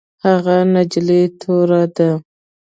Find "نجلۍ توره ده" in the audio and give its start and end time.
0.73-2.09